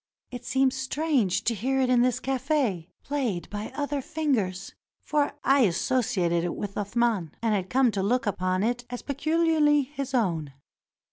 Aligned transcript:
It 0.31 0.43
seemed 0.45 0.73
strange 0.73 1.43
to 1.43 1.53
hear 1.53 1.79
it 1.79 1.87
in 1.91 2.01
this 2.01 2.19
cafe, 2.19 2.89
played 3.03 3.47
by 3.51 3.71
other 3.75 4.01
fingers, 4.01 4.73
for 5.03 5.33
I 5.43 5.59
associated 5.59 6.43
it 6.43 6.55
with 6.55 6.73
Athman, 6.73 7.33
and 7.39 7.53
had 7.53 7.69
come 7.69 7.91
to 7.91 8.01
look 8.01 8.25
upon 8.25 8.63
it 8.63 8.83
as 8.89 9.03
pecuharly 9.03 9.89
his 9.91 10.15
own. 10.15 10.53